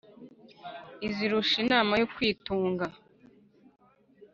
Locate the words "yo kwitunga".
2.01-2.85